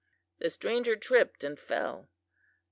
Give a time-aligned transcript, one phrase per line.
[0.39, 2.09] The stranger tripped and fell.